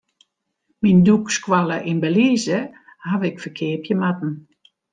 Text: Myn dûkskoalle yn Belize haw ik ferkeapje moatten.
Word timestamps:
Myn 0.81 0.97
dûkskoalle 1.05 1.77
yn 1.91 1.97
Belize 2.03 2.59
haw 3.07 3.21
ik 3.29 3.41
ferkeapje 3.43 3.93
moatten. 4.01 4.33